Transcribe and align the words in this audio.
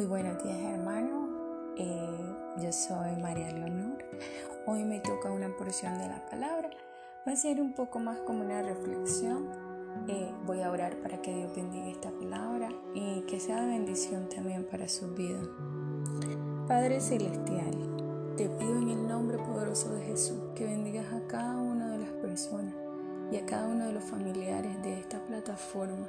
Muy 0.00 0.06
buenos 0.06 0.42
días 0.42 0.58
hermano, 0.58 1.28
eh, 1.76 2.34
yo 2.56 2.72
soy 2.72 3.20
María 3.20 3.52
Leonor. 3.52 4.02
Hoy 4.66 4.82
me 4.82 4.98
toca 5.00 5.30
una 5.30 5.54
porción 5.54 5.98
de 5.98 6.08
la 6.08 6.24
palabra. 6.24 6.70
Va 7.28 7.32
a 7.32 7.36
ser 7.36 7.60
un 7.60 7.74
poco 7.74 7.98
más 7.98 8.16
como 8.20 8.42
una 8.42 8.62
reflexión. 8.62 9.50
Eh, 10.08 10.32
voy 10.46 10.62
a 10.62 10.70
orar 10.70 10.96
para 11.02 11.20
que 11.20 11.34
Dios 11.34 11.54
bendiga 11.54 11.88
esta 11.88 12.10
palabra 12.12 12.70
y 12.94 13.20
que 13.26 13.38
sea 13.38 13.60
de 13.60 13.72
bendición 13.72 14.26
también 14.30 14.64
para 14.64 14.88
su 14.88 15.06
vida. 15.12 15.42
Padre 16.66 16.98
Celestial, 17.02 17.76
te 18.38 18.48
pido 18.48 18.78
en 18.78 18.88
el 18.88 19.06
nombre 19.06 19.36
poderoso 19.36 19.92
de 19.92 20.06
Jesús 20.06 20.40
que 20.54 20.64
bendigas 20.64 21.12
a 21.12 21.26
cada 21.26 21.58
una 21.58 21.90
de 21.90 21.98
las 21.98 22.12
personas 22.22 22.74
y 23.30 23.36
a 23.36 23.44
cada 23.44 23.68
uno 23.68 23.84
de 23.84 23.92
los 23.92 24.04
familiares 24.04 24.82
de 24.82 24.98
esta 24.98 25.22
plataforma 25.26 26.08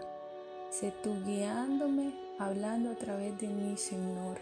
Sé 0.71 0.93
tú 1.03 1.13
guiándome, 1.25 2.13
hablando 2.41 2.89
a 2.89 2.95
través 2.95 3.39
de 3.39 3.47
mí, 3.47 3.77
Señor, 3.77 4.37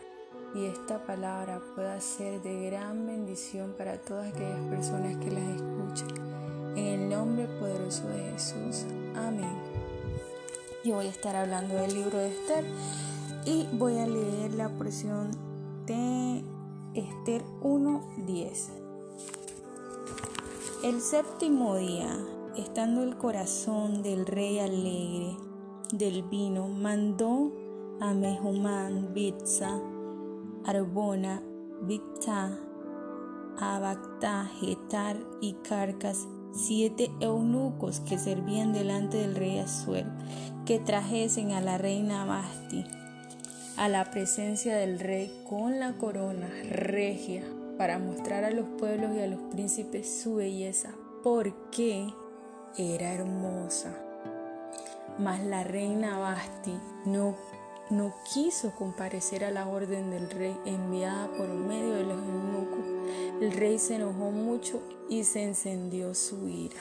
y 0.55 0.66
esta 0.66 1.05
palabra 1.05 1.62
pueda 1.76 1.99
ser 1.99 2.41
de 2.41 2.70
gran 2.70 3.05
bendición 3.05 3.75
para 3.77 3.98
todas 3.98 4.34
aquellas 4.34 4.62
personas 4.70 5.17
que 5.17 5.31
las 5.31 5.44
escuchen. 5.44 6.08
En 6.77 6.85
el 6.85 7.09
nombre 7.09 7.48
poderoso 7.59 8.08
de 8.08 8.31
Jesús. 8.31 8.85
Amén. 9.16 9.53
Yo 10.85 10.95
voy 10.95 11.08
a 11.08 11.09
estar 11.09 11.35
hablando 11.35 11.75
del 11.75 11.94
libro 11.94 12.17
de 12.17 12.30
Esther 12.30 12.63
y 13.45 13.67
voy 13.73 13.98
a 13.98 14.08
leer 14.08 14.53
la 14.53 14.70
porción 14.70 15.31
de 15.86 16.41
Esther 16.94 17.44
1.10. 17.61 18.70
El 20.86 21.02
séptimo 21.02 21.75
día, 21.75 22.17
estando 22.55 23.03
el 23.03 23.17
corazón 23.17 24.03
del 24.03 24.25
rey 24.25 24.59
alegre, 24.59 25.36
del 25.91 26.23
vino, 26.23 26.70
mandó 26.70 27.52
a 28.00 28.14
Mehumán, 28.14 29.14
Bitza, 29.14 29.80
Arbona, 30.66 31.42
Victa, 31.81 32.58
Abacta, 33.58 34.50
Getar 34.59 35.17
y 35.41 35.53
Carcas, 35.67 36.28
siete 36.53 37.11
eunucos 37.19 38.00
que 38.02 38.17
servían 38.17 38.73
delante 38.73 39.17
del 39.17 39.36
rey 39.36 39.59
Asuer, 39.59 40.06
que 40.66 40.80
trajesen 40.80 41.52
a 41.52 41.61
la 41.61 41.78
reina 41.78 42.25
Basti 42.25 42.86
a 43.80 43.88
la 43.88 44.11
presencia 44.11 44.75
del 44.75 45.00
rey 45.00 45.31
con 45.47 45.80
la 45.80 45.94
corona 45.94 46.50
regia 46.69 47.44
para 47.78 47.97
mostrar 47.97 48.44
a 48.44 48.52
los 48.52 48.67
pueblos 48.78 49.16
y 49.16 49.22
a 49.22 49.28
los 49.28 49.39
príncipes 49.53 50.22
su 50.22 50.36
belleza, 50.36 50.89
porque 51.23 52.13
era 52.78 53.13
hermosa. 53.13 53.95
Mas 55.17 55.41
la 55.45 55.63
reina 55.63 56.19
Basti 56.19 56.78
no, 57.06 57.38
no 57.89 58.13
quiso 58.33 58.71
comparecer 58.71 59.43
a 59.43 59.51
la 59.51 59.67
orden 59.67 60.11
del 60.11 60.29
rey 60.29 60.55
enviada 60.65 61.27
por 61.37 61.49
medio 61.49 61.93
de 61.93 62.03
los 62.03 62.17
eunucos. 62.17 62.85
El 63.41 63.51
rey 63.51 63.79
se 63.79 63.95
enojó 63.95 64.31
mucho 64.31 64.81
y 65.09 65.23
se 65.23 65.43
encendió 65.43 66.13
su 66.13 66.47
ira. 66.47 66.79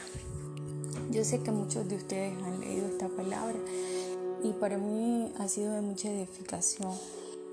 Yo 1.10 1.24
sé 1.24 1.40
que 1.40 1.50
muchos 1.50 1.88
de 1.88 1.96
ustedes 1.96 2.36
han 2.42 2.60
leído 2.60 2.86
esta 2.86 3.08
palabra 3.08 3.56
y 4.42 4.52
para 4.52 4.78
mí 4.78 5.32
ha 5.38 5.48
sido 5.48 5.72
de 5.72 5.80
mucha 5.80 6.10
edificación. 6.10 6.92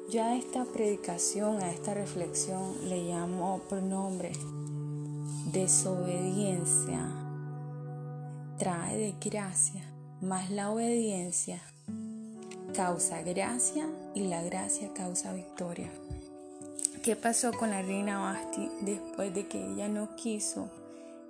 Yo 0.10 0.24
a 0.24 0.36
esta 0.36 0.66
predicación, 0.66 1.64
a 1.64 1.72
esta 1.72 1.94
reflexión 1.94 2.90
le 2.90 3.04
llamo 3.04 3.62
por 3.70 3.82
nombre 3.82 4.32
desobediencia 5.56 7.08
trae 8.58 8.98
de 8.98 9.16
gracia 9.30 9.84
mas 10.22 10.50
la 10.50 10.72
obediencia 10.72 11.62
causa 12.76 13.22
gracia 13.22 13.88
y 14.14 14.28
la 14.28 14.44
gracia 14.44 14.94
causa 14.94 15.32
victoria. 15.32 15.90
¿Qué 17.04 17.16
pasó 17.16 17.54
con 17.54 17.70
la 17.70 17.82
reina 17.82 18.20
Basti 18.20 18.70
después 18.82 19.34
de 19.34 19.48
que 19.48 19.66
ella 19.66 19.88
no 19.88 20.16
quiso 20.18 20.70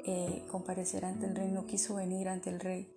eh, 0.06 0.44
comparecer 0.50 1.06
ante 1.06 1.28
el 1.28 1.36
rey, 1.36 1.52
no 1.52 1.68
quiso 1.68 1.96
venir 1.96 2.30
ante 2.30 2.50
el 2.50 2.60
rey? 2.60 2.90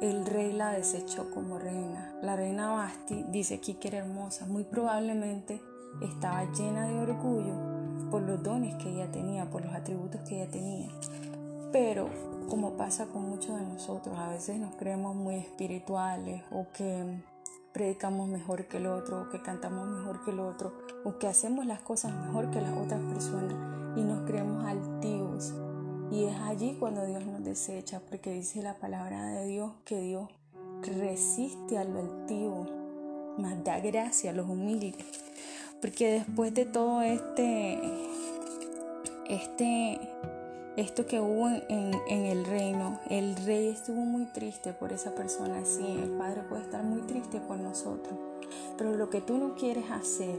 El 0.00 0.26
rey 0.26 0.52
la 0.52 0.70
desechó 0.70 1.30
como 1.30 1.58
reina. 1.58 2.14
La 2.22 2.36
reina 2.36 2.70
Basti 2.70 3.24
dice 3.30 3.54
aquí 3.54 3.74
que 3.74 3.88
era 3.88 3.98
hermosa, 3.98 4.46
muy 4.46 4.62
probablemente 4.62 5.60
estaba 6.00 6.44
llena 6.52 6.86
de 6.86 7.00
orgullo 7.00 7.54
por 8.12 8.22
los 8.22 8.40
dones 8.42 8.76
que 8.76 8.90
ella 8.90 9.10
tenía, 9.10 9.50
por 9.50 9.64
los 9.64 9.74
atributos 9.74 10.20
que 10.20 10.40
ella 10.40 10.50
tenía. 10.50 10.88
Pero 11.72 12.08
como 12.48 12.76
pasa 12.76 13.06
con 13.06 13.28
muchos 13.28 13.58
de 13.58 13.66
nosotros, 13.66 14.16
a 14.16 14.28
veces 14.28 14.58
nos 14.58 14.76
creemos 14.76 15.16
muy 15.16 15.34
espirituales 15.34 16.42
o 16.52 16.66
que 16.72 17.20
predicamos 17.78 18.28
mejor 18.28 18.66
que 18.66 18.78
el 18.78 18.88
otro, 18.88 19.22
o 19.22 19.28
que 19.30 19.40
cantamos 19.40 19.86
mejor 19.86 20.24
que 20.24 20.32
el 20.32 20.40
otro, 20.40 20.72
o 21.04 21.16
que 21.16 21.28
hacemos 21.28 21.64
las 21.64 21.80
cosas 21.80 22.12
mejor 22.12 22.50
que 22.50 22.60
las 22.60 22.76
otras 22.76 23.00
personas 23.04 23.54
y 23.96 24.02
nos 24.02 24.26
creemos 24.28 24.64
altivos. 24.64 25.54
Y 26.10 26.24
es 26.24 26.36
allí 26.40 26.76
cuando 26.80 27.06
Dios 27.06 27.24
nos 27.24 27.44
desecha, 27.44 28.00
porque 28.00 28.32
dice 28.32 28.62
la 28.62 28.74
palabra 28.78 29.26
de 29.26 29.46
Dios 29.46 29.74
que 29.84 30.00
Dios 30.00 30.28
resiste 30.82 31.78
a 31.78 31.84
lo 31.84 32.00
altivo, 32.00 32.66
mas 33.38 33.62
da 33.62 33.78
gracia 33.78 34.32
a 34.32 34.34
los 34.34 34.48
humildes. 34.48 34.96
Porque 35.80 36.14
después 36.14 36.52
de 36.54 36.64
todo 36.66 37.02
este, 37.02 37.78
este 39.28 40.00
esto 40.78 41.06
que 41.06 41.20
hubo 41.20 41.48
en, 41.48 41.92
el 42.08 42.44
reino, 42.44 43.00
el 43.10 43.34
rey 43.34 43.66
estuvo 43.66 44.00
muy 44.02 44.26
triste 44.26 44.72
por 44.72 44.92
esa 44.92 45.12
persona, 45.12 45.64
sí, 45.64 45.84
el 45.84 46.10
padre 46.10 46.42
puede 46.42 46.62
estar 46.62 46.84
muy 46.84 47.02
triste 47.02 47.40
por 47.40 47.58
nosotros, 47.58 48.16
pero 48.76 48.94
lo 48.94 49.10
que 49.10 49.20
tú 49.20 49.38
no 49.38 49.56
quieres 49.56 49.90
hacer 49.90 50.38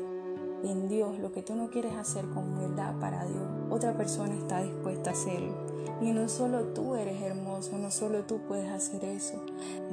en 0.63 0.87
Dios, 0.87 1.19
lo 1.19 1.33
que 1.33 1.41
tú 1.41 1.55
no 1.55 1.69
quieres 1.69 1.93
hacer 1.95 2.23
con 2.29 2.53
humildad 2.53 2.97
para 3.01 3.25
Dios, 3.25 3.43
otra 3.69 3.97
persona 3.97 4.33
está 4.33 4.63
dispuesta 4.63 5.09
a 5.09 5.13
hacerlo. 5.13 5.53
Y 6.01 6.11
no 6.13 6.29
solo 6.29 6.67
tú 6.67 6.95
eres 6.95 7.21
hermoso, 7.21 7.77
no 7.77 7.91
solo 7.91 8.23
tú 8.23 8.39
puedes 8.47 8.69
hacer 8.69 9.03
eso. 9.03 9.43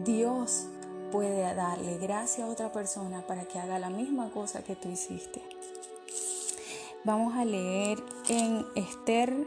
Dios 0.05 0.69
puede 1.11 1.43
darle 1.57 1.99
gracia 1.99 2.45
a 2.45 2.49
otra 2.49 2.71
persona 2.71 3.27
para 3.27 3.47
que 3.47 3.59
haga 3.59 3.81
la 3.81 3.91
misma 3.91 4.31
cosa 4.31 4.63
que 4.63 4.77
tú 4.77 4.89
hiciste. 4.89 5.43
Vamos 7.03 7.35
a 7.35 7.45
leer 7.45 7.99
en 8.29 8.65
Esther 8.77 9.47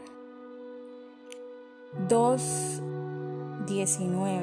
2.19. 2.08 4.42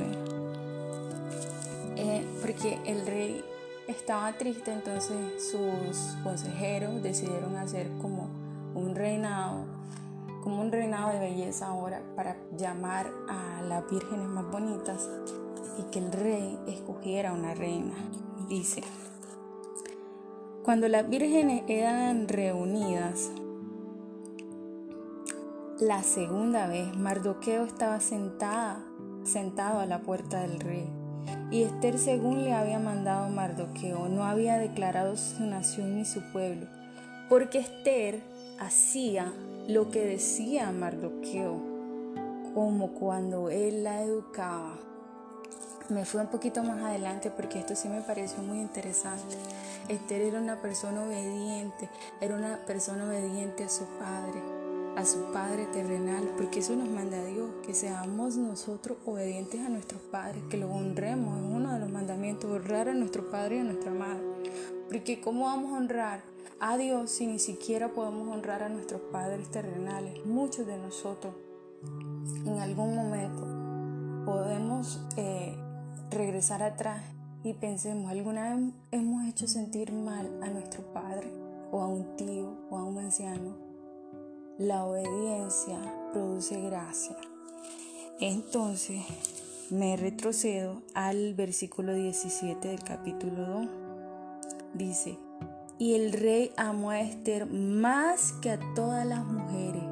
Eh, 1.96 2.28
porque 2.42 2.78
el 2.86 3.08
rey 3.08 3.44
estaba 3.88 4.34
triste, 4.34 4.72
entonces 4.72 5.18
sus 5.52 6.16
consejeros 6.24 7.02
decidieron 7.02 7.56
hacer 7.56 7.90
como 8.02 8.30
un 8.76 8.94
reinado, 8.96 9.66
como 10.44 10.62
un 10.62 10.72
reinado 10.72 11.14
de 11.14 11.20
belleza 11.20 11.66
ahora 11.68 12.04
para 12.16 12.38
llamar 12.56 13.12
a 13.28 13.64
las 13.64 13.90
vírgenes 13.90 14.28
más 14.28 14.46
bonitas 14.52 15.10
y 15.80 15.84
que 15.92 15.98
el 16.00 16.12
rey 16.12 16.60
escogiera 16.68 17.34
una 17.34 17.56
reina. 17.56 17.96
Dice, 18.48 18.84
cuando 20.64 20.88
las 20.88 21.10
vírgenes 21.10 21.64
eran 21.68 22.28
reunidas, 22.28 23.32
la 25.80 26.02
segunda 26.02 26.66
vez, 26.66 26.96
Mardoqueo 26.98 27.64
estaba 27.64 28.00
sentada, 28.00 28.80
sentado 29.24 29.80
a 29.80 29.86
la 29.86 30.00
puerta 30.00 30.42
del 30.42 30.60
rey. 30.60 30.90
Y 31.52 31.64
Esther, 31.64 32.00
según 32.00 32.44
le 32.44 32.54
había 32.54 32.80
mandado 32.80 33.30
Mardoqueo, 33.30 34.08
no 34.10 34.24
había 34.24 34.58
declarado 34.58 35.16
su 35.18 35.44
nación 35.44 35.96
ni 35.96 36.06
su 36.06 36.22
pueblo, 36.32 36.66
porque 37.30 37.60
Esther 37.60 38.24
hacía 38.60 39.32
lo 39.68 39.92
que 39.92 40.04
decía 40.04 40.72
Mardoqueo, 40.72 41.62
como 42.56 42.94
cuando 42.94 43.52
él 43.52 43.84
la 43.84 44.02
educaba. 44.02 44.74
Me 45.90 46.06
fui 46.06 46.22
un 46.22 46.28
poquito 46.28 46.64
más 46.64 46.82
adelante 46.82 47.30
porque 47.30 47.60
esto 47.60 47.76
sí 47.76 47.88
me 47.88 48.02
pareció 48.02 48.42
muy 48.42 48.60
interesante. 48.60 49.36
Esther 49.88 50.22
era 50.22 50.42
una 50.42 50.60
persona 50.60 51.04
obediente, 51.04 51.88
era 52.20 52.36
una 52.36 52.66
persona 52.66 53.06
obediente 53.06 53.64
a 53.64 53.70
su 53.70 53.86
padre 54.00 54.57
a 54.98 55.06
su 55.06 55.32
Padre 55.32 55.68
terrenal, 55.68 56.34
porque 56.38 56.60
eso 56.60 56.76
nos 56.76 56.90
manda 56.90 57.20
a 57.20 57.26
Dios, 57.26 57.52
que 57.64 57.76
seamos 57.76 58.36
nosotros 58.36 58.98
obedientes 59.06 59.62
a 59.62 59.70
nuestros 59.70 60.02
padres, 60.02 60.42
que 60.50 60.58
lo 60.58 60.72
honremos, 60.72 61.38
es 61.38 61.46
uno 61.46 61.72
de 61.72 61.80
los 61.80 61.92
mandamientos, 61.92 62.50
honrar 62.50 62.90
a 62.90 62.96
nuestro 62.96 63.30
Padre 63.30 63.58
y 63.58 63.60
a 63.60 63.64
nuestra 63.64 63.92
Madre. 63.92 64.24
Porque 64.88 65.22
¿cómo 65.22 65.46
vamos 65.46 65.74
a 65.74 65.78
honrar 65.78 66.24
a 66.60 66.78
Dios 66.78 67.12
si 67.12 67.28
ni 67.28 67.38
siquiera 67.38 67.94
podemos 67.94 68.28
honrar 68.28 68.64
a 68.64 68.70
nuestros 68.70 69.02
padres 69.12 69.52
terrenales? 69.52 70.26
Muchos 70.26 70.66
de 70.66 70.80
nosotros 70.80 71.36
en 72.44 72.58
algún 72.58 72.96
momento 72.96 73.46
podemos 74.26 75.00
eh, 75.16 75.56
regresar 76.10 76.64
atrás 76.64 77.04
y 77.44 77.54
pensemos, 77.54 78.10
¿alguna 78.10 78.56
vez 78.56 78.74
hemos 78.90 79.28
hecho 79.28 79.48
sentir 79.48 79.92
mal 79.92 80.28
a 80.42 80.50
nuestro 80.50 80.82
padre 80.92 81.32
o 81.72 81.82
a 81.82 81.88
un 81.88 82.16
tío 82.16 82.58
o 82.72 82.78
a 82.80 82.84
un 82.84 82.98
anciano? 82.98 83.67
La 84.58 84.86
obediencia 84.86 85.78
produce 86.12 86.60
gracia. 86.62 87.16
Entonces 88.20 89.04
me 89.70 89.96
retrocedo 89.98 90.82
al 90.96 91.36
versículo 91.36 91.94
17 91.94 92.68
del 92.68 92.84
capítulo 92.84 93.46
2. 93.46 93.68
Dice, 94.74 95.20
Y 95.78 95.94
el 95.94 96.12
rey 96.12 96.52
amó 96.58 96.90
a 96.90 97.02
Esther 97.02 97.46
más 97.46 98.32
que 98.42 98.50
a 98.50 98.60
todas 98.74 99.06
las 99.06 99.24
mujeres, 99.26 99.84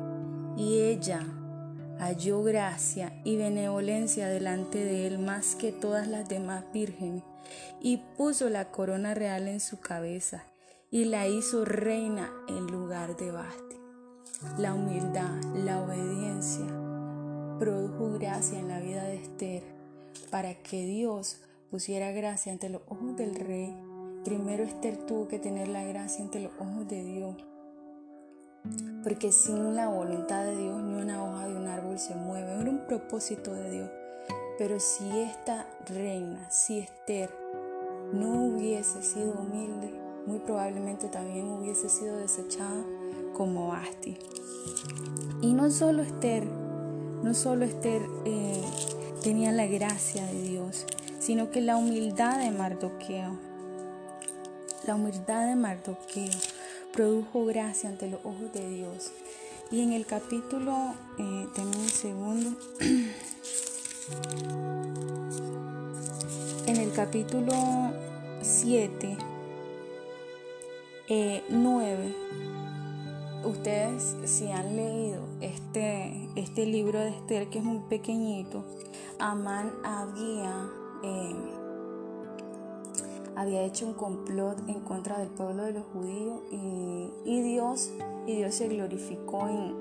y 0.57 0.79
ella 0.79 1.21
halló 1.99 2.41
gracia 2.41 3.21
y 3.23 3.37
benevolencia 3.37 4.27
delante 4.27 4.83
de 4.83 5.05
él 5.05 5.19
más 5.19 5.55
que 5.55 5.71
todas 5.71 6.07
las 6.07 6.27
demás 6.27 6.65
vírgenes, 6.73 7.23
y 7.81 7.97
puso 8.17 8.49
la 8.49 8.71
corona 8.71 9.13
real 9.13 9.47
en 9.47 9.59
su 9.59 9.79
cabeza, 9.79 10.43
y 10.89 11.05
la 11.05 11.27
hizo 11.27 11.65
reina 11.65 12.31
en 12.47 12.65
lugar 12.65 13.15
de 13.15 13.31
Basti. 13.31 13.84
La 14.57 14.73
humildad, 14.73 15.41
la 15.53 15.81
obediencia, 15.81 16.65
produjo 17.59 18.17
gracia 18.19 18.59
en 18.59 18.67
la 18.67 18.79
vida 18.79 19.03
de 19.03 19.15
Esther, 19.15 19.63
para 20.29 20.55
que 20.55 20.85
Dios 20.85 21.41
pusiera 21.71 22.11
gracia 22.11 22.51
ante 22.51 22.69
los 22.69 22.81
ojos 22.87 23.15
del 23.15 23.35
rey. 23.35 23.75
Primero 24.23 24.63
Esther 24.63 24.97
tuvo 25.05 25.27
que 25.27 25.39
tener 25.39 25.67
la 25.67 25.83
gracia 25.83 26.23
ante 26.23 26.39
los 26.39 26.51
ojos 26.59 26.87
de 26.87 27.03
Dios 27.03 27.35
porque 29.03 29.31
sin 29.31 29.75
la 29.75 29.87
voluntad 29.87 30.43
de 30.45 30.57
Dios 30.57 30.81
ni 30.81 30.95
una 30.95 31.23
hoja 31.23 31.47
de 31.47 31.55
un 31.55 31.67
árbol 31.67 31.99
se 31.99 32.15
mueve. 32.15 32.59
Era 32.59 32.69
un 32.69 32.87
propósito 32.87 33.53
de 33.53 33.69
Dios. 33.69 33.89
Pero 34.57 34.79
si 34.79 35.07
esta 35.19 35.67
reina, 35.85 36.49
si 36.49 36.79
Esther, 36.79 37.29
no 38.13 38.45
hubiese 38.45 39.03
sido 39.03 39.33
humilde, 39.33 39.93
muy 40.25 40.39
probablemente 40.39 41.07
también 41.07 41.51
hubiese 41.51 41.89
sido 41.89 42.17
desechada 42.17 42.83
como 43.35 43.67
Basti. 43.67 44.17
Y 45.41 45.53
no 45.53 45.69
solo 45.69 46.01
Esther, 46.01 46.45
no 46.45 47.33
solo 47.33 47.65
Esther 47.65 48.01
eh, 48.25 48.63
tenía 49.21 49.51
la 49.51 49.67
gracia 49.67 50.25
de 50.25 50.41
Dios, 50.41 50.85
sino 51.19 51.51
que 51.51 51.61
la 51.61 51.77
humildad 51.77 52.39
de 52.39 52.51
Mardoqueo, 52.51 53.37
la 54.87 54.95
humildad 54.95 55.47
de 55.47 55.55
Mardoqueo 55.55 56.31
produjo 56.93 57.45
gracia 57.45 57.89
ante 57.89 58.09
los 58.09 58.21
ojos 58.21 58.53
de 58.53 58.69
Dios. 58.69 59.11
Y 59.71 59.81
en 59.81 59.91
el 59.93 60.05
capítulo, 60.05 60.93
eh, 61.17 61.47
un 61.57 61.89
segundo, 61.89 62.51
en 66.67 66.77
el 66.77 66.91
capítulo 66.91 67.51
7, 68.41 69.17
9, 71.49 72.05
eh, 72.07 72.13
ustedes 73.45 74.15
si 74.25 74.51
han 74.51 74.75
leído 74.75 75.21
este, 75.41 76.29
este 76.35 76.65
libro 76.65 76.99
de 76.99 77.09
Esther, 77.09 77.49
que 77.49 77.59
es 77.59 77.63
muy 77.63 77.79
pequeñito, 77.89 78.63
Amán 79.19 79.71
había... 79.83 80.69
Eh, 81.03 81.65
había 83.35 83.63
hecho 83.63 83.85
un 83.85 83.93
complot 83.93 84.57
en 84.69 84.79
contra 84.79 85.19
del 85.19 85.27
pueblo 85.27 85.63
de 85.63 85.73
los 85.73 85.83
judíos 85.87 86.41
y, 86.51 87.41
Dios 87.41 87.91
y 88.25 88.37
Dios 88.37 88.55
se 88.55 88.69
glorificó 88.69 89.47
en 89.49 89.75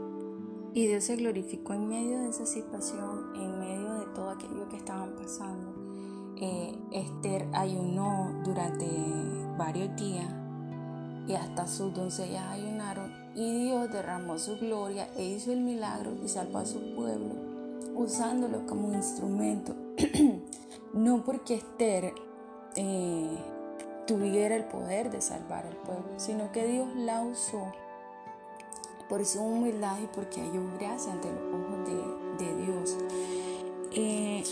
y 0.75 0.89
Dios 0.89 1.05
se 1.05 1.15
glorificó 1.15 1.73
en 1.73 1.89
medio 1.89 2.19
de 2.19 2.31
esa 2.31 2.47
situación, 2.47 3.33
en 3.37 3.61
medio 3.61 3.95
de 3.95 4.07
todo 4.07 4.31
aquello 4.31 4.69
que 4.69 4.77
estaban 4.77 5.15
pasando. 5.15 5.73
Eh, 6.37 6.77
Esther 6.91 7.47
ayunó 7.53 8.43
durante 8.45 8.87
varios 9.57 9.95
días 9.95 10.29
y 11.29 11.35
hasta 11.35 11.69
sus 11.69 11.95
doncellas 11.95 12.45
ayunaron 12.49 13.13
y 13.35 13.65
Dios 13.65 13.91
derramó 13.91 14.39
su 14.39 14.57
gloria 14.59 15.09
e 15.17 15.25
hizo 15.25 15.53
el 15.53 15.61
milagro 15.61 16.13
y 16.25 16.29
salvó 16.29 16.59
a 16.59 16.67
su 16.67 16.95
pueblo 16.95 17.35
usándolo 17.95 18.67
como 18.67 18.93
instrumento. 18.93 19.75
no 20.93 21.25
porque 21.25 21.55
Esther 21.55 22.13
eh, 22.77 23.39
tuviera 24.07 24.57
el 24.57 24.65
poder 24.65 25.11
de 25.11 25.21
salvar 25.21 25.67
al 25.67 25.77
pueblo, 25.77 26.07
sino 26.17 26.53
que 26.53 26.67
Dios 26.67 26.89
la 26.97 27.23
usó 27.23 27.73
por 29.09 29.25
su 29.25 29.43
humildad 29.43 29.99
y 30.03 30.07
porque 30.07 30.41
halló 30.41 30.63
gracia 30.79 31.13
ante 31.13 31.29
los 31.29 31.43
ojos 31.43 31.89
de, 32.39 32.65
Dios. 32.65 32.97
Eh, 33.93 34.43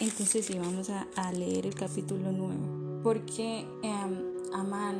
entonces 0.00 0.46
sí, 0.46 0.58
vamos 0.58 0.90
a, 0.90 1.32
leer 1.32 1.66
el 1.66 1.74
capítulo 1.74 2.32
9, 2.32 3.02
porque 3.02 3.66
em, 3.82 4.52
Amán 4.52 4.98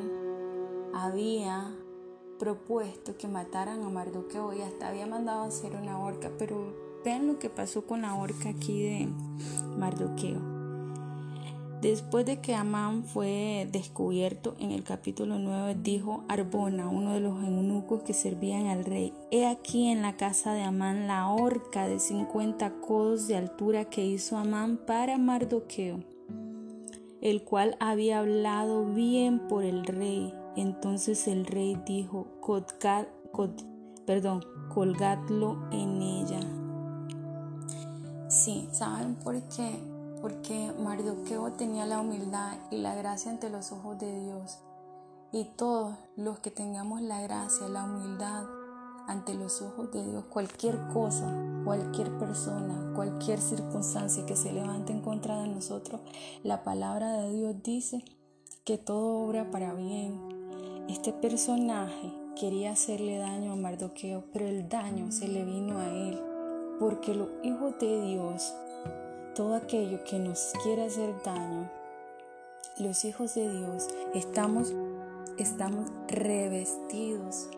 había 0.92 1.74
propuesto 2.40 3.18
que 3.18 3.28
mataran 3.28 3.84
a 3.84 3.90
Mardoqueo 3.90 4.54
y 4.54 4.62
hasta 4.62 4.88
había 4.88 5.06
mandado 5.06 5.44
hacer 5.44 5.76
una 5.76 6.00
horca, 6.00 6.32
pero 6.38 6.74
vean 7.04 7.26
lo 7.26 7.38
que 7.38 7.50
pasó 7.50 7.86
con 7.86 8.00
la 8.00 8.14
horca 8.14 8.48
aquí 8.48 8.82
de 8.82 9.08
Mardoqueo. 9.78 10.40
Después 11.82 12.26
de 12.26 12.40
que 12.40 12.54
Amán 12.54 13.04
fue 13.04 13.68
descubierto 13.70 14.54
en 14.58 14.70
el 14.70 14.84
capítulo 14.84 15.38
9, 15.38 15.76
dijo 15.82 16.24
Arbona, 16.28 16.88
uno 16.88 17.12
de 17.12 17.20
los 17.20 17.42
eunucos 17.42 18.02
que 18.02 18.14
servían 18.14 18.66
al 18.66 18.84
rey, 18.84 19.12
he 19.30 19.46
aquí 19.46 19.88
en 19.88 20.00
la 20.00 20.16
casa 20.16 20.54
de 20.54 20.62
Amán 20.62 21.06
la 21.06 21.28
horca 21.28 21.88
de 21.88 21.98
50 21.98 22.80
codos 22.80 23.28
de 23.28 23.36
altura 23.36 23.84
que 23.84 24.04
hizo 24.04 24.38
Amán 24.38 24.78
para 24.86 25.18
Mardoqueo, 25.18 26.00
el 27.20 27.44
cual 27.44 27.76
había 27.80 28.20
hablado 28.20 28.86
bien 28.86 29.46
por 29.46 29.64
el 29.64 29.84
rey. 29.84 30.34
Entonces 30.56 31.28
el 31.28 31.46
rey 31.46 31.80
dijo, 31.86 32.26
perdón, 34.06 34.44
colgadlo 34.72 35.68
en 35.70 36.02
ella. 36.02 36.40
Sí, 38.28 38.68
¿saben 38.72 39.16
por 39.16 39.40
qué? 39.48 39.90
porque 40.20 40.72
Mardoqueo 40.78 41.52
tenía 41.52 41.86
la 41.86 42.00
humildad 42.00 42.58
y 42.70 42.78
la 42.78 42.94
gracia 42.94 43.30
ante 43.30 43.48
los 43.48 43.72
ojos 43.72 43.98
de 43.98 44.20
Dios. 44.20 44.58
Y 45.32 45.44
todos 45.56 45.96
los 46.16 46.40
que 46.40 46.50
tengamos 46.50 47.00
la 47.00 47.22
gracia, 47.22 47.68
la 47.68 47.84
humildad 47.84 48.44
ante 49.06 49.34
los 49.34 49.62
ojos 49.62 49.90
de 49.92 50.04
Dios, 50.04 50.24
cualquier 50.26 50.78
cosa, 50.88 51.32
cualquier 51.64 52.16
persona, 52.18 52.92
cualquier 52.94 53.40
circunstancia 53.40 54.26
que 54.26 54.36
se 54.36 54.52
levante 54.52 54.92
en 54.92 55.00
contra 55.00 55.40
de 55.40 55.48
nosotros, 55.48 56.00
la 56.42 56.62
palabra 56.62 57.12
de 57.12 57.32
Dios 57.32 57.62
dice 57.62 58.04
que 58.64 58.76
todo 58.76 59.26
obra 59.26 59.50
para 59.50 59.72
bien. 59.74 60.39
Este 60.90 61.12
personaje 61.12 62.12
quería 62.34 62.72
hacerle 62.72 63.18
daño 63.18 63.52
a 63.52 63.56
Mardoqueo, 63.56 64.24
pero 64.32 64.48
el 64.48 64.68
daño 64.68 65.12
se 65.12 65.28
le 65.28 65.44
vino 65.44 65.78
a 65.78 65.88
él, 65.88 66.20
porque 66.80 67.14
los 67.14 67.28
hijos 67.44 67.78
de 67.78 68.02
Dios 68.02 68.52
todo 69.36 69.54
aquello 69.54 70.02
que 70.02 70.18
nos 70.18 70.52
quiere 70.64 70.86
hacer 70.86 71.14
daño, 71.24 71.70
los 72.80 73.04
hijos 73.04 73.36
de 73.36 73.52
Dios 73.52 73.86
estamos, 74.14 74.74
estamos 75.38 75.88
revestidos 76.08 77.48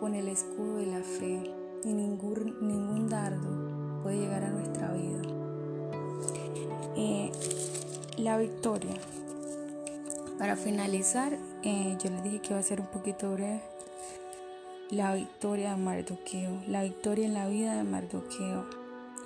con 0.00 0.14
el 0.14 0.28
escudo 0.28 0.76
de 0.76 0.86
la 0.86 1.02
fe 1.02 1.54
y 1.84 1.92
ningún, 1.92 2.56
ningún 2.62 3.06
dardo 3.06 4.02
puede 4.02 4.16
llegar 4.16 4.44
a 4.44 4.50
nuestra 4.50 4.90
vida. 4.92 5.20
Eh, 6.96 7.30
la 8.16 8.38
victoria. 8.38 8.94
Para 10.38 10.56
finalizar, 10.56 11.38
eh, 11.62 11.96
yo 12.02 12.10
les 12.10 12.22
dije 12.22 12.40
que 12.40 12.48
iba 12.50 12.58
a 12.58 12.62
ser 12.62 12.80
un 12.80 12.86
poquito 12.86 13.32
breve. 13.32 13.60
La 14.90 15.14
victoria 15.14 15.70
de 15.70 15.76
Mardoqueo, 15.76 16.62
la 16.66 16.82
victoria 16.82 17.26
en 17.26 17.34
la 17.34 17.48
vida 17.48 17.76
de 17.76 17.84
Mardoqueo 17.84 18.66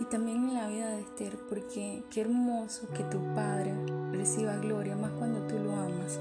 y 0.01 0.05
también 0.05 0.49
en 0.49 0.55
la 0.55 0.69
vida 0.69 0.91
de 0.91 1.01
Esther, 1.01 1.37
porque 1.49 2.03
qué 2.11 2.21
hermoso 2.21 2.89
que 2.89 3.03
tu 3.05 3.19
padre 3.35 3.73
reciba 4.13 4.57
gloria, 4.57 4.95
más 4.97 5.13
cuando 5.13 5.47
tú 5.47 5.59
lo 5.59 5.73
amas. 5.73 6.21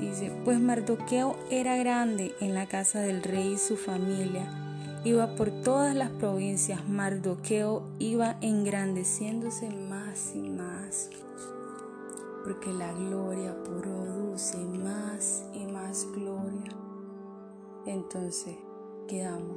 Dice, 0.00 0.32
pues 0.44 0.60
Mardoqueo 0.60 1.36
era 1.50 1.76
grande 1.76 2.34
en 2.40 2.54
la 2.54 2.66
casa 2.66 3.00
del 3.00 3.22
rey 3.22 3.54
y 3.54 3.58
su 3.58 3.76
familia. 3.76 4.46
Iba 5.04 5.36
por 5.36 5.50
todas 5.62 5.94
las 5.94 6.10
provincias. 6.10 6.86
Mardoqueo 6.88 7.84
iba 7.98 8.36
engrandeciéndose 8.40 9.70
más 9.70 10.32
y 10.34 10.40
más. 10.40 11.10
Porque 12.46 12.72
la 12.72 12.92
gloria 12.92 13.56
produce 13.64 14.56
más 14.56 15.44
y 15.52 15.66
más 15.66 16.06
gloria. 16.12 16.70
Entonces, 17.86 18.54
quedamos. 19.08 19.56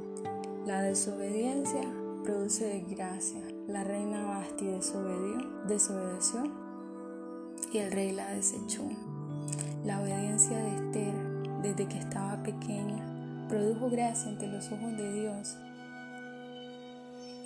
La 0.66 0.82
desobediencia 0.82 1.82
produce 2.24 2.64
desgracia. 2.64 3.42
La 3.68 3.84
reina 3.84 4.26
Basti 4.26 4.66
desobedeció 5.68 6.42
y 7.72 7.78
el 7.78 7.92
rey 7.92 8.10
la 8.10 8.28
desechó. 8.34 8.82
La 9.84 10.00
obediencia 10.00 10.58
de 10.58 10.74
Esther 10.74 11.14
desde 11.62 11.86
que 11.86 11.98
estaba 11.98 12.42
pequeña 12.42 13.46
produjo 13.48 13.88
gracia 13.88 14.30
ante 14.30 14.48
los 14.48 14.66
ojos 14.72 14.96
de 14.96 15.12
Dios 15.12 15.56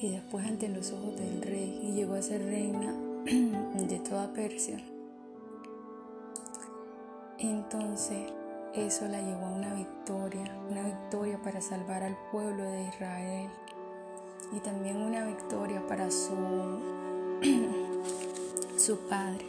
y 0.01 0.09
después 0.11 0.47
ante 0.47 0.71
los 0.71 0.91
ojos 0.91 1.17
del 1.17 1.43
rey 1.43 1.81
y 1.83 1.93
llegó 1.93 2.15
a 2.15 2.23
ser 2.23 2.43
reina 2.43 2.95
de 3.75 3.99
toda 3.99 4.33
Persia. 4.33 4.83
Entonces 7.51 8.33
eso 8.75 9.07
la 9.07 9.21
llevó 9.21 9.47
a 9.47 9.51
una 9.51 9.75
victoria, 9.75 10.59
una 10.71 10.83
victoria 10.83 11.41
para 11.43 11.61
salvar 11.61 12.03
al 12.03 12.17
pueblo 12.33 12.65
de 12.65 12.85
Israel 12.89 13.51
y 14.53 14.61
también 14.61 14.97
una 14.97 15.27
victoria 15.27 15.87
para 15.87 16.11
su, 16.11 16.35
su 18.77 18.99
padre. 19.09 19.47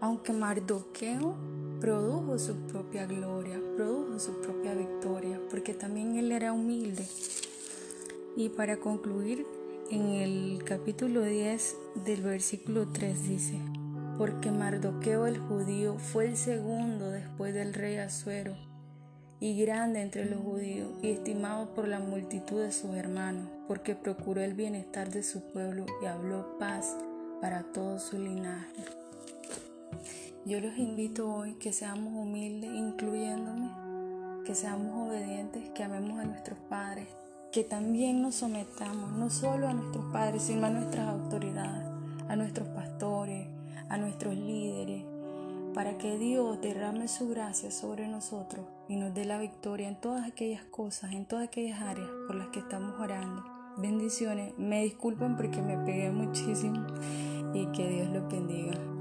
aunque 0.00 0.32
Mardoqueo 0.32 1.34
produjo 1.80 2.38
su 2.38 2.54
propia 2.66 3.06
gloria, 3.06 3.60
produjo 3.76 4.18
su 4.18 4.40
propia 4.40 4.74
victoria, 4.74 5.40
porque 5.50 5.74
también 5.74 6.16
él 6.16 6.32
era 6.32 6.52
humilde. 6.52 7.06
Y 8.36 8.48
para 8.48 8.78
concluir, 8.78 9.46
en 9.90 10.08
el 10.08 10.62
capítulo 10.64 11.22
10 11.22 11.76
del 12.04 12.22
versículo 12.22 12.86
3 12.88 13.28
dice, 13.28 13.58
porque 14.20 14.50
Mardoqueo 14.50 15.26
el 15.26 15.38
judío 15.38 15.96
fue 15.98 16.26
el 16.26 16.36
segundo 16.36 17.10
después 17.10 17.54
del 17.54 17.72
rey 17.72 17.96
Asuero, 17.96 18.54
y 19.40 19.58
grande 19.58 20.02
entre 20.02 20.26
los 20.26 20.42
judíos, 20.42 20.90
y 21.00 21.08
estimado 21.08 21.72
por 21.72 21.88
la 21.88 22.00
multitud 22.00 22.60
de 22.60 22.70
sus 22.70 22.94
hermanos, 22.96 23.48
porque 23.66 23.94
procuró 23.94 24.42
el 24.42 24.52
bienestar 24.52 25.10
de 25.10 25.22
su 25.22 25.50
pueblo 25.50 25.86
y 26.02 26.04
habló 26.04 26.58
paz 26.58 26.98
para 27.40 27.62
todo 27.62 27.98
su 27.98 28.18
linaje. 28.18 28.84
Yo 30.44 30.60
los 30.60 30.76
invito 30.76 31.34
hoy 31.34 31.54
que 31.54 31.72
seamos 31.72 32.12
humildes, 32.12 32.72
incluyéndome, 32.74 33.70
que 34.44 34.54
seamos 34.54 35.08
obedientes, 35.08 35.70
que 35.70 35.82
amemos 35.82 36.20
a 36.20 36.26
nuestros 36.26 36.58
padres, 36.68 37.08
que 37.52 37.64
también 37.64 38.20
nos 38.20 38.34
sometamos 38.34 39.12
no 39.12 39.30
solo 39.30 39.66
a 39.66 39.72
nuestros 39.72 40.12
padres, 40.12 40.42
sino 40.42 40.66
a 40.66 40.70
nuestras 40.70 41.08
autoridades, 41.08 41.89
a 42.30 42.36
nuestros 42.36 42.68
pastores, 42.68 43.48
a 43.88 43.96
nuestros 43.96 44.36
líderes, 44.36 45.04
para 45.74 45.98
que 45.98 46.16
Dios 46.16 46.60
derrame 46.60 47.08
su 47.08 47.28
gracia 47.28 47.72
sobre 47.72 48.06
nosotros 48.06 48.66
y 48.88 48.94
nos 48.94 49.12
dé 49.12 49.24
la 49.24 49.38
victoria 49.38 49.88
en 49.88 50.00
todas 50.00 50.28
aquellas 50.28 50.62
cosas, 50.64 51.10
en 51.10 51.26
todas 51.26 51.48
aquellas 51.48 51.80
áreas 51.80 52.08
por 52.28 52.36
las 52.36 52.46
que 52.48 52.60
estamos 52.60 53.00
orando. 53.00 53.44
Bendiciones, 53.78 54.56
me 54.58 54.84
disculpen 54.84 55.36
porque 55.36 55.60
me 55.60 55.76
pegué 55.78 56.12
muchísimo 56.12 56.86
y 57.52 57.66
que 57.72 57.88
Dios 57.88 58.08
los 58.10 58.28
bendiga. 58.28 58.99